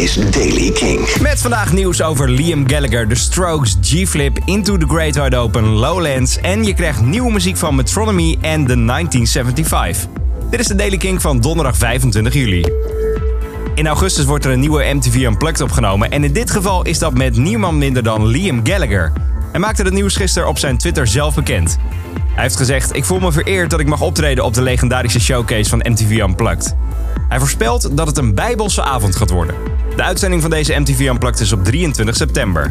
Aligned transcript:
is 0.00 0.14
Daily 0.14 0.70
King. 0.70 1.20
Met 1.20 1.40
vandaag 1.40 1.72
nieuws 1.72 2.02
over 2.02 2.30
Liam 2.30 2.68
Gallagher, 2.68 3.08
The 3.08 3.14
Strokes, 3.14 3.76
G-Flip, 3.80 4.38
Into 4.44 4.76
the 4.76 4.86
Great 4.86 5.14
Wide 5.14 5.36
Open, 5.36 5.64
Lowlands 5.64 6.38
en 6.38 6.64
je 6.64 6.74
krijgt 6.74 7.00
nieuwe 7.00 7.32
muziek 7.32 7.56
van 7.56 7.74
Metronomy 7.74 8.38
en 8.40 8.66
The 8.66 8.84
1975. 8.84 10.08
Dit 10.50 10.60
is 10.60 10.66
de 10.66 10.74
Daily 10.74 10.96
King 10.96 11.20
van 11.20 11.40
donderdag 11.40 11.76
25 11.76 12.34
juli. 12.34 12.64
In 13.74 13.86
augustus 13.86 14.24
wordt 14.24 14.44
er 14.44 14.50
een 14.50 14.60
nieuwe 14.60 14.84
MTV 14.94 15.14
Unplugged 15.14 15.60
opgenomen 15.60 16.10
en 16.10 16.24
in 16.24 16.32
dit 16.32 16.50
geval 16.50 16.84
is 16.84 16.98
dat 16.98 17.14
met 17.14 17.36
niemand 17.36 17.78
minder 17.78 18.02
dan 18.02 18.26
Liam 18.26 18.60
Gallagher. 18.66 19.12
Hij 19.50 19.60
maakte 19.60 19.82
het 19.82 19.92
nieuws 19.92 20.16
gisteren 20.16 20.48
op 20.48 20.58
zijn 20.58 20.78
Twitter 20.78 21.06
zelf 21.06 21.34
bekend. 21.34 21.78
Hij 22.34 22.42
heeft 22.42 22.56
gezegd: 22.56 22.96
Ik 22.96 23.04
voel 23.04 23.20
me 23.20 23.32
vereerd 23.32 23.70
dat 23.70 23.80
ik 23.80 23.86
mag 23.86 24.00
optreden 24.00 24.44
op 24.44 24.54
de 24.54 24.62
legendarische 24.62 25.20
showcase 25.20 25.70
van 25.70 25.84
MTV 25.88 26.10
Unplugged. 26.10 26.76
Hij 27.28 27.38
voorspelt 27.38 27.96
dat 27.96 28.06
het 28.06 28.18
een 28.18 28.34
bijbelse 28.34 28.82
avond 28.82 29.16
gaat 29.16 29.30
worden. 29.30 29.54
De 30.00 30.06
uitzending 30.06 30.42
van 30.42 30.50
deze 30.50 30.78
MTV 30.78 31.00
Unplugged 31.00 31.40
is 31.40 31.52
op 31.52 31.64
23 31.64 32.16
september. 32.16 32.68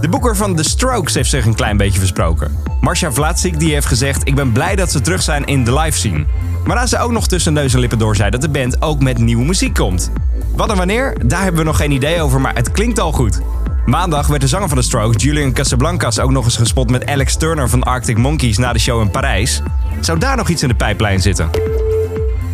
De 0.00 0.08
boeker 0.08 0.36
van 0.36 0.54
The 0.54 0.62
Strokes 0.62 1.14
heeft 1.14 1.30
zich 1.30 1.46
een 1.46 1.54
klein 1.54 1.76
beetje 1.76 1.98
versproken. 1.98 2.56
Marcia 2.80 3.12
Vlatsik 3.12 3.58
die 3.58 3.72
heeft 3.72 3.86
gezegd: 3.86 4.28
Ik 4.28 4.34
ben 4.34 4.52
blij 4.52 4.76
dat 4.76 4.90
ze 4.90 5.00
terug 5.00 5.22
zijn 5.22 5.44
in 5.44 5.64
de 5.64 5.78
live 5.78 5.98
scene. 5.98 6.24
Maar 6.64 6.78
als 6.78 6.90
ze 6.90 6.98
ook 6.98 7.10
nog 7.10 7.26
tussen 7.26 7.52
neus 7.52 7.74
en 7.74 7.80
lippen 7.80 7.98
door 7.98 8.16
zei 8.16 8.30
dat 8.30 8.40
de 8.40 8.48
band 8.48 8.82
ook 8.82 9.02
met 9.02 9.18
nieuwe 9.18 9.44
muziek 9.44 9.74
komt. 9.74 10.10
Wat 10.56 10.70
en 10.70 10.76
wanneer? 10.76 11.16
Daar 11.26 11.42
hebben 11.42 11.60
we 11.60 11.66
nog 11.66 11.76
geen 11.76 11.90
idee 11.90 12.22
over, 12.22 12.40
maar 12.40 12.54
het 12.54 12.70
klinkt 12.70 13.00
al 13.00 13.12
goed. 13.12 13.40
Maandag 13.86 14.26
werd 14.26 14.40
de 14.40 14.48
zanger 14.48 14.68
van 14.68 14.76
de 14.78 14.84
Strokes, 14.84 15.22
Julian 15.22 15.52
Casablancas, 15.52 16.18
ook 16.18 16.30
nog 16.30 16.44
eens 16.44 16.56
gespot 16.56 16.90
met 16.90 17.06
Alex 17.06 17.36
Turner 17.36 17.68
van 17.68 17.82
Arctic 17.82 18.16
Monkeys 18.16 18.58
na 18.58 18.72
de 18.72 18.78
show 18.78 19.00
in 19.00 19.10
Parijs. 19.10 19.62
Zou 20.00 20.18
daar 20.18 20.36
nog 20.36 20.48
iets 20.48 20.62
in 20.62 20.68
de 20.68 20.74
pijplijn 20.74 21.20
zitten? 21.20 21.50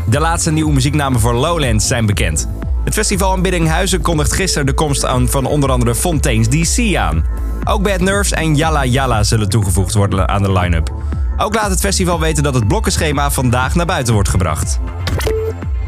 De 0.09 0.21
laatste 0.21 0.53
nieuwe 0.53 0.73
muzieknamen 0.73 1.21
voor 1.21 1.35
Lowlands 1.35 1.87
zijn 1.87 2.07
bekend. 2.07 2.49
Het 2.87 2.95
festival 2.95 3.35
in 3.35 3.43
Biddinghuizen 3.43 4.01
kondigt 4.01 4.33
gisteren 4.33 4.67
de 4.67 4.73
komst 4.73 5.05
aan 5.05 5.29
van 5.29 5.47
onder 5.47 5.71
andere 5.71 5.95
Fontaine's 5.95 6.49
DC 6.49 6.97
aan. 6.97 7.25
Ook 7.65 7.83
Bad 7.83 8.01
Nerves 8.01 8.33
en 8.33 8.55
Yalla 8.55 8.85
Yalla 8.85 9.23
zullen 9.23 9.49
toegevoegd 9.49 9.95
worden 9.95 10.29
aan 10.29 10.43
de 10.43 10.53
line-up. 10.53 10.95
Ook 11.37 11.55
laat 11.55 11.71
het 11.71 11.81
festival 11.81 12.21
weten 12.21 12.43
dat 12.43 12.55
het 12.55 12.69
blokkenschema 12.69 13.31
vandaag 13.31 13.75
naar 13.75 13.87
buiten 13.87 14.15
wordt 14.15 14.29
gebracht. 14.29 14.79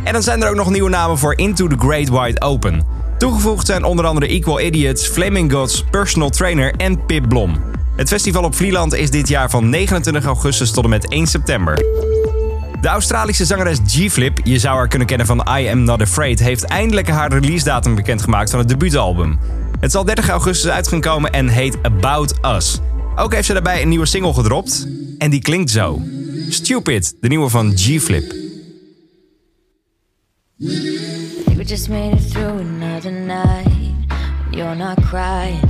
En 0.04 0.12
dan 0.12 0.22
zijn 0.22 0.42
er 0.42 0.48
ook 0.48 0.56
nog 0.56 0.70
nieuwe 0.70 0.90
namen 0.90 1.18
voor 1.18 1.36
Into 1.36 1.66
the 1.66 1.76
Great 1.78 2.08
Wide 2.08 2.40
Open. 2.40 2.82
Toegevoegd 3.18 3.66
zijn 3.66 3.84
onder 3.84 4.06
andere 4.06 4.26
Equal 4.26 4.60
Idiots, 4.60 5.06
Flaming 5.06 5.52
Gods, 5.52 5.84
Personal 5.90 6.30
Trainer 6.30 6.74
en 6.76 7.06
Pip 7.06 7.28
Blom. 7.28 7.56
Het 7.96 8.08
festival 8.08 8.44
op 8.44 8.54
Vlieland 8.54 8.94
is 8.94 9.10
dit 9.10 9.28
jaar 9.28 9.50
van 9.50 9.68
29 9.68 10.24
augustus 10.24 10.70
tot 10.70 10.84
en 10.84 10.90
met 10.90 11.08
1 11.08 11.26
september. 11.26 11.78
De 12.80 12.88
Australische 12.88 13.44
zangeres 13.44 13.78
G-Flip, 13.86 14.40
je 14.44 14.58
zou 14.58 14.76
haar 14.76 14.88
kunnen 14.88 15.06
kennen 15.06 15.26
van 15.26 15.46
I 15.58 15.68
Am 15.68 15.82
Not 15.82 16.00
Afraid, 16.00 16.38
heeft 16.38 16.64
eindelijk 16.64 17.08
haar 17.08 17.32
release 17.32 17.64
datum 17.64 17.94
bekendgemaakt 17.94 18.50
van 18.50 18.58
het 18.58 18.68
debuutalbum. 18.68 19.38
Het 19.80 19.90
zal 19.90 20.04
30 20.04 20.28
augustus 20.28 20.70
uit 20.70 20.88
gaan 20.88 21.00
komen 21.00 21.32
en 21.32 21.48
heet 21.48 21.78
About 21.82 22.34
Us. 22.56 22.78
Ook 23.16 23.34
heeft 23.34 23.46
ze 23.46 23.52
daarbij 23.52 23.82
een 23.82 23.88
nieuwe 23.88 24.06
single 24.06 24.32
gedropt 24.32 24.86
en 25.18 25.30
die 25.30 25.40
klinkt 25.40 25.70
zo. 25.70 26.00
Stupid, 26.48 27.14
de 27.20 27.28
nieuwe 27.28 27.48
van 27.48 27.72
G-Flip. 27.76 28.34
We 30.56 31.64
just 31.64 31.88
made 31.88 32.16
it 32.16 32.30
through 32.30 32.60
another 32.60 33.12
night. 33.12 33.68
You're 34.50 34.76
not 34.76 35.00
crying, 35.08 35.60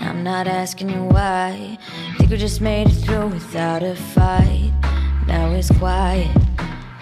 I'm 0.00 0.22
not 0.22 0.46
asking 0.46 0.90
you 0.90 1.06
why. 1.08 1.76
Think 2.16 2.30
we 2.30 2.36
just 2.36 2.60
made 2.60 2.90
it 2.90 3.04
through 3.04 3.32
without 3.32 3.82
a 3.82 3.94
fight. 3.94 4.89
Now 5.26 5.52
it's 5.52 5.70
quiet, 5.78 6.30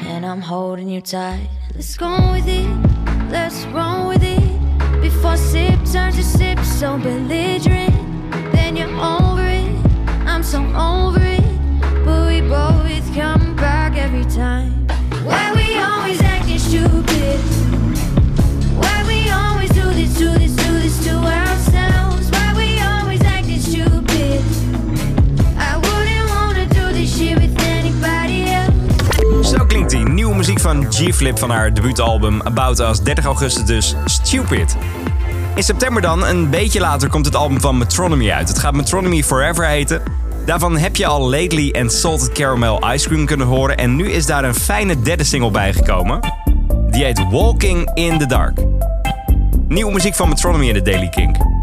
and 0.01 0.25
I'm 0.25 0.41
holding 0.41 0.89
you 0.89 1.01
tight. 1.01 1.49
Let's 1.75 1.97
go 1.97 2.33
with 2.33 2.47
it, 2.47 2.69
let's 3.31 3.65
run 3.67 4.09
with 4.09 4.23
it. 4.23 5.01
Before 5.01 5.37
sip 5.37 5.79
turns 5.93 6.17
to 6.17 6.23
sip, 6.23 6.59
so 6.61 6.99
belligerent. 6.99 7.95
Then 8.53 8.77
you're 8.77 8.89
over 8.89 9.47
it, 9.47 9.71
I'm 10.27 10.43
so 10.43 10.61
over 10.75 11.21
it. 11.21 11.45
But 12.05 12.29
we 12.29 12.41
both 12.41 13.15
come 13.15 13.57
back 13.57 13.97
every 13.97 14.25
time. 14.25 14.78
Van 30.69 30.87
G-Flip 30.93 31.39
van 31.39 31.51
haar 31.51 31.75
debuutalbum 31.75 32.41
About 32.41 32.79
Us, 32.81 33.01
30 33.01 33.25
augustus 33.25 33.65
dus 33.65 33.95
Stupid. 34.05 34.77
In 35.55 35.63
september 35.63 36.03
dan, 36.03 36.27
een 36.27 36.51
beetje 36.51 36.81
later, 36.81 37.09
komt 37.09 37.27
het 37.27 37.37
album 37.37 37.61
van 37.61 37.79
Metronomy 37.79 38.31
uit. 38.31 38.49
Het 38.49 38.59
gaat 38.59 38.75
Metronomy 38.75 39.23
Forever 39.23 39.67
heten. 39.67 40.03
Daarvan 40.47 40.77
heb 40.77 40.97
je 40.97 41.07
al 41.07 41.31
Lately 41.31 41.71
en 41.71 41.91
Salted 41.91 42.33
Caramel 42.33 42.93
Ice 42.93 43.09
Cream 43.09 43.27
kunnen 43.27 43.47
horen 43.47 43.77
en 43.77 43.97
nu 43.97 44.11
is 44.11 44.27
daar 44.27 44.45
een 44.45 44.55
fijne 44.55 45.01
derde 45.01 45.25
single 45.25 45.51
bijgekomen. 45.51 46.21
Die 46.91 47.05
heet 47.05 47.31
Walking 47.31 47.91
in 47.95 48.19
the 48.19 48.27
Dark. 48.27 48.59
Nieuwe 49.69 49.93
muziek 49.93 50.15
van 50.15 50.29
Metronomy 50.29 50.69
in 50.69 50.75
de 50.75 50.83
Daily 50.83 51.09
Kink. 51.09 51.58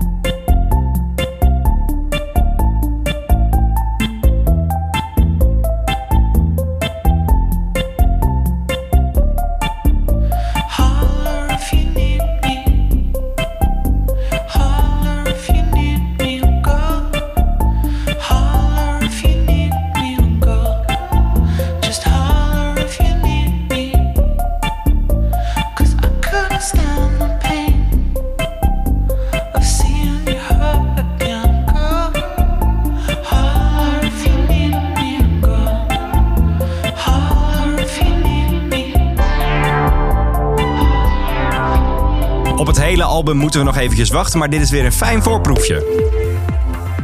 Hele 42.95 43.07
album 43.07 43.37
moeten 43.37 43.59
we 43.59 43.65
nog 43.65 43.77
eventjes 43.77 44.09
wachten, 44.09 44.39
maar 44.39 44.49
dit 44.49 44.61
is 44.61 44.69
weer 44.69 44.85
een 44.85 44.91
fijn 44.91 45.23
voorproefje. 45.23 45.85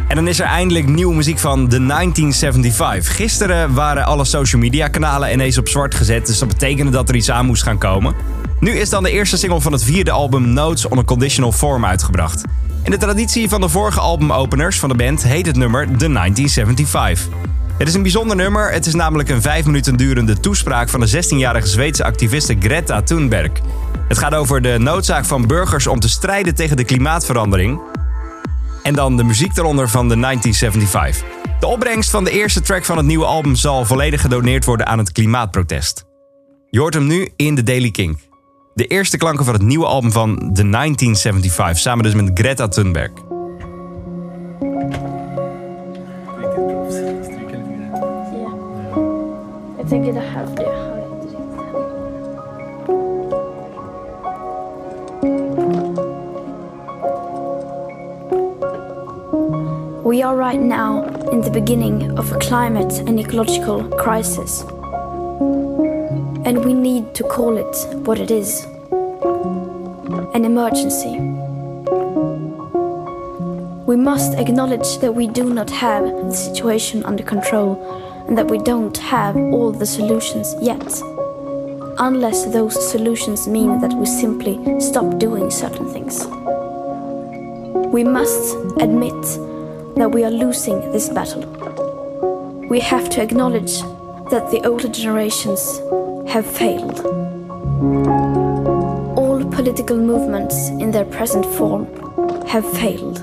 En 0.08 0.16
dan 0.16 0.28
is 0.28 0.40
er 0.40 0.46
eindelijk 0.46 0.88
nieuwe 0.88 1.16
muziek 1.16 1.40
van 1.40 1.68
The 1.68 1.86
1975. 1.86 3.16
Gisteren 3.16 3.74
waren 3.74 4.06
alle 4.06 4.26
social 4.26 4.62
media 4.62 4.88
kanalen 4.88 5.32
ineens 5.32 5.58
op 5.58 5.68
zwart 5.68 5.96
gezet, 5.96 6.26
dus 6.26 6.40
dat 6.40 6.48
betekende 6.48 6.92
dat 6.92 7.10
er 7.10 7.16
iets 7.16 7.32
aan 7.32 7.46
moest 7.46 7.64
gaan 7.64 7.78
komen. 7.78 8.16
Nu 8.60 8.72
is 8.72 8.90
dan 8.90 9.04
de 9.04 9.12
eerste 9.12 9.38
single 9.38 9.62
van 9.62 9.72
het 9.72 9.84
vierde 9.84 10.12
album 10.12 10.54
Notes 10.54 10.88
on 10.88 10.98
a 10.98 11.04
Conditional 11.04 11.52
Form 11.52 11.86
uitgebracht. 11.86 12.44
In 12.84 12.92
de 12.92 12.98
traditie 12.98 13.50
van 13.50 13.62
de 13.62 13.70
vorige 13.70 14.00
albumopeners 14.00 14.80
van 14.80 14.90
de 14.90 14.96
band 14.96 15.24
heet 15.24 15.46
het 15.46 15.58
nummer 15.58 15.86
The 15.86 16.12
1975. 16.12 17.28
Het 17.78 17.88
is 17.88 17.94
een 17.94 18.02
bijzonder 18.02 18.36
nummer, 18.36 18.72
het 18.72 18.86
is 18.86 18.94
namelijk 18.94 19.30
een 19.30 19.42
vijf 19.42 19.66
minuten 19.66 19.96
durende 19.96 20.40
toespraak 20.40 20.90
van 20.90 21.00
de 21.00 21.24
16-jarige 21.24 21.68
Zweedse 21.68 22.04
activiste 22.04 22.56
Greta 22.60 23.02
Thunberg. 23.02 23.52
Het 24.12 24.20
gaat 24.20 24.34
over 24.34 24.62
de 24.62 24.78
noodzaak 24.80 25.26
van 25.26 25.48
burgers 25.48 25.88
om 25.88 26.00
te 26.00 26.10
strijden 26.10 26.56
tegen 26.56 26.78
de 26.78 26.84
klimaatverandering. 26.84 27.82
En 28.84 28.94
dan 28.94 29.18
de 29.18 29.24
muziek 29.24 29.58
eronder 29.58 29.90
van 29.90 30.10
de 30.10 30.20
1975. 30.20 31.24
De 31.60 31.68
opbrengst 31.68 32.10
van 32.10 32.24
de 32.24 32.32
eerste 32.32 32.62
track 32.62 32.86
van 32.86 32.98
het 32.98 33.06
nieuwe 33.06 33.26
album 33.26 33.56
zal 33.56 33.86
volledig 33.86 34.22
gedoneerd 34.22 34.66
worden 34.66 34.88
aan 34.88 34.98
het 34.98 35.12
klimaatprotest. 35.12 36.06
Je 36.70 36.80
hoort 36.80 36.94
hem 36.94 37.08
nu 37.08 37.30
in 37.36 37.56
de 37.56 37.64
Daily 37.64 37.92
Kink. 37.92 38.18
De 38.74 38.88
eerste 38.88 39.18
klanken 39.18 39.46
van 39.46 39.54
het 39.54 39.64
nieuwe 39.64 39.86
album 39.86 40.12
van 40.12 40.36
The 40.38 40.70
1975, 40.70 41.78
samen 41.78 42.04
dus 42.04 42.14
met 42.14 42.32
Greta 42.34 42.68
Thunberg. 42.68 43.12
Jag 49.78 49.90
tänker 49.90 50.14
det 50.14 50.20
här, 50.20 50.46
för 50.56 50.91
We 60.12 60.24
are 60.24 60.36
right 60.36 60.60
now 60.60 61.06
in 61.32 61.40
the 61.40 61.50
beginning 61.50 62.20
of 62.20 62.34
a 62.34 62.38
climate 62.38 62.92
and 63.08 63.18
ecological 63.18 63.86
crisis. 63.92 64.60
And 66.44 66.66
we 66.66 66.74
need 66.74 67.16
to 67.16 67.24
call 67.24 67.56
it 67.56 67.74
what 68.06 68.20
it 68.20 68.30
is 68.30 68.66
an 70.36 70.44
emergency. 70.44 71.18
We 73.88 73.96
must 73.96 74.34
acknowledge 74.34 74.98
that 74.98 75.16
we 75.16 75.28
do 75.28 75.46
not 75.46 75.70
have 75.70 76.04
the 76.04 76.34
situation 76.34 77.06
under 77.06 77.24
control 77.24 77.80
and 78.28 78.38
that 78.38 78.52
we 78.52 78.58
don't 78.58 78.98
have 78.98 79.38
all 79.38 79.72
the 79.72 79.86
solutions 79.86 80.54
yet. 80.62 80.92
unless 82.00 82.46
those 82.58 82.76
solutions 82.92 83.48
mean 83.48 83.80
that 83.80 83.94
we 83.94 84.06
simply 84.06 84.56
stop 84.82 85.08
doing 85.20 85.52
certain 85.52 85.88
things. 85.94 86.26
We 87.94 88.04
must 88.04 88.56
admit 88.86 89.24
that 89.96 90.12
we 90.12 90.24
are 90.24 90.32
losing 90.32 90.80
this 90.92 91.10
battle. 91.10 91.46
We 92.70 92.80
have 92.80 93.10
to 93.10 93.22
acknowledge 93.22 93.82
that 94.32 94.50
the 94.52 94.62
older 94.66 94.88
generations 94.88 95.80
have 96.32 96.46
failed. 96.46 97.00
All 99.18 99.44
political 99.52 99.98
movements 99.98 100.70
in 100.70 100.92
their 100.92 101.06
present 101.06 101.46
form 101.46 101.86
have 102.48 102.66
failed. 102.78 103.20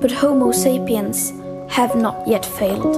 But 0.00 0.12
Homo 0.12 0.52
sapiens 0.52 1.32
have 1.68 1.96
not 1.96 2.26
yet 2.28 2.44
failed. 2.44 2.96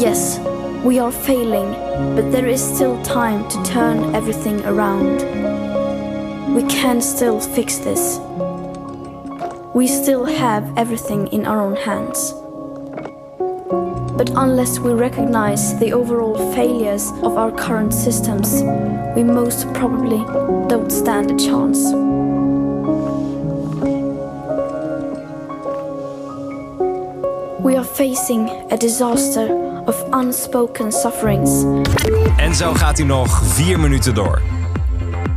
Yes, 0.00 0.38
we 0.84 0.98
are 0.98 1.12
failing, 1.12 1.72
but 2.16 2.32
there 2.32 2.48
is 2.48 2.62
still 2.62 3.00
time 3.02 3.48
to 3.50 3.62
turn 3.62 4.14
everything 4.14 4.64
around. 4.64 5.41
We 6.54 6.62
can 6.68 7.00
still 7.00 7.40
fix 7.40 7.78
this. 7.78 8.18
We 9.74 9.86
still 9.86 10.24
have 10.24 10.76
everything 10.76 11.28
in 11.28 11.46
our 11.46 11.60
own 11.60 11.76
hands. 11.76 12.32
But 14.16 14.30
unless 14.36 14.78
we 14.78 14.92
recognize 14.92 15.78
the 15.78 15.92
overall 15.92 16.52
failures 16.54 17.10
of 17.22 17.38
our 17.38 17.50
current 17.50 17.94
systems, 17.94 18.62
we 19.16 19.24
most 19.24 19.72
probably 19.72 20.22
don't 20.68 20.90
stand 20.90 21.30
a 21.30 21.36
chance. 21.36 21.80
We 27.64 27.76
are 27.76 27.84
facing 27.84 28.48
a 28.70 28.76
disaster 28.76 29.48
of 29.86 29.96
unspoken 30.12 30.92
sufferings 30.92 31.64
En 32.36 32.54
zo 32.54 32.72
gaat 32.72 32.96
hij 32.96 33.06
nog 33.06 33.42
vier 33.44 33.80
minuten 33.80 34.14
door. 34.14 34.42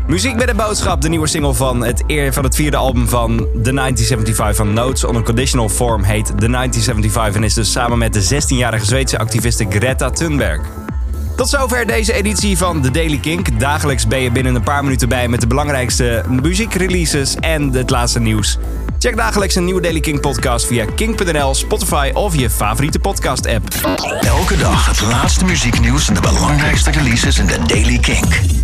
Muziek 0.07 0.35
met 0.35 0.49
een 0.49 0.55
boodschap, 0.55 1.01
de 1.01 1.09
nieuwe 1.09 1.27
single 1.27 1.53
van 1.53 1.83
het, 1.83 2.03
eer, 2.07 2.33
van 2.33 2.43
het 2.43 2.55
vierde 2.55 2.77
album 2.77 3.07
van 3.07 3.37
The 3.37 3.71
1975 3.71 4.55
van 4.55 4.73
Notes 4.73 5.03
on 5.03 5.15
a 5.15 5.21
Conditional 5.21 5.69
Form 5.69 6.03
heet 6.03 6.25
The 6.25 6.47
1975 6.47 7.35
en 7.35 7.43
is 7.43 7.53
dus 7.53 7.71
samen 7.71 7.97
met 7.97 8.13
de 8.13 8.23
16-jarige 8.23 8.85
Zweedse 8.85 9.17
activiste 9.17 9.65
Greta 9.69 10.09
Thunberg. 10.09 10.61
Tot 11.35 11.49
zover 11.49 11.87
deze 11.87 12.13
editie 12.13 12.57
van 12.57 12.81
The 12.81 12.91
Daily 12.91 13.17
Kink. 13.17 13.59
Dagelijks 13.59 14.07
ben 14.07 14.19
je 14.19 14.31
binnen 14.31 14.55
een 14.55 14.63
paar 14.63 14.83
minuten 14.83 15.09
bij 15.09 15.27
met 15.27 15.41
de 15.41 15.47
belangrijkste 15.47 16.23
muziekreleases 16.41 17.35
en 17.35 17.73
het 17.73 17.89
laatste 17.89 18.19
nieuws. 18.19 18.57
Check 18.99 19.15
dagelijks 19.15 19.55
een 19.55 19.65
nieuwe 19.65 19.81
Daily 19.81 19.99
Kink 19.99 20.21
podcast 20.21 20.67
via 20.67 20.85
kink.nl, 20.95 21.55
Spotify 21.55 22.11
of 22.13 22.35
je 22.35 22.49
favoriete 22.49 22.99
podcast 22.99 23.47
app. 23.47 23.67
Elke 24.21 24.57
dag 24.57 24.85
het 24.85 25.01
laatste 25.01 25.45
muzieknieuws 25.45 26.07
en 26.07 26.13
de 26.13 26.21
belangrijkste 26.21 26.91
releases 26.91 27.39
in 27.39 27.45
de 27.45 27.57
Daily 27.67 27.99
Kink. 27.99 28.63